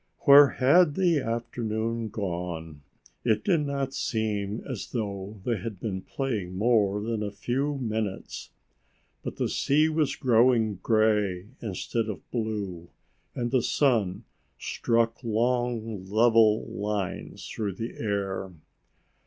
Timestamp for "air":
17.99-18.49